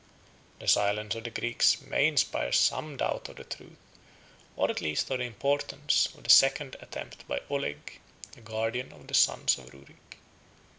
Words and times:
61 0.57 0.57
The 0.61 0.67
silence 0.67 1.13
of 1.15 1.23
the 1.25 1.29
Greeks 1.29 1.81
may 1.81 2.07
inspire 2.07 2.51
some 2.51 2.97
doubt 2.97 3.29
of 3.29 3.35
the 3.35 3.43
truth, 3.43 3.77
or 4.55 4.67
at 4.71 4.81
least 4.81 5.11
of 5.11 5.19
the 5.19 5.25
importance, 5.25 6.07
of 6.15 6.23
the 6.23 6.29
second 6.31 6.75
attempt 6.79 7.27
by 7.27 7.39
Oleg, 7.51 7.99
the 8.31 8.41
guardian 8.41 8.91
of 8.93 9.05
the 9.05 9.13
sons 9.13 9.59
of 9.59 9.69
Ruric. 9.71 10.17